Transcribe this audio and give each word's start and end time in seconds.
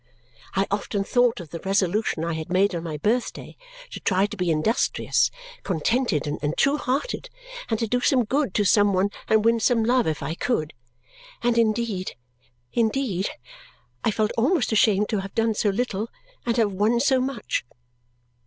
I 0.55 0.65
often 0.71 1.03
thought 1.03 1.39
of 1.39 1.51
the 1.51 1.59
resolution 1.59 2.25
I 2.25 2.33
had 2.33 2.51
made 2.51 2.73
on 2.73 2.81
my 2.81 2.97
birthday 2.97 3.55
to 3.91 3.99
try 3.99 4.25
to 4.25 4.35
be 4.35 4.49
industrious, 4.49 5.29
contented, 5.61 6.25
and 6.25 6.57
true 6.57 6.77
hearted 6.77 7.29
and 7.69 7.77
to 7.79 7.85
do 7.85 8.01
some 8.01 8.23
good 8.25 8.55
to 8.55 8.63
some 8.65 8.93
one 8.93 9.11
and 9.27 9.45
win 9.45 9.59
some 9.59 9.83
love 9.83 10.07
if 10.07 10.23
I 10.23 10.33
could; 10.33 10.73
and 11.43 11.55
indeed, 11.55 12.15
indeed, 12.73 13.29
I 14.03 14.09
felt 14.09 14.31
almost 14.39 14.71
ashamed 14.71 15.07
to 15.09 15.19
have 15.19 15.35
done 15.35 15.53
so 15.53 15.69
little 15.69 16.09
and 16.47 16.57
have 16.57 16.71
won 16.71 16.99
so 16.99 17.19
much. 17.21 17.63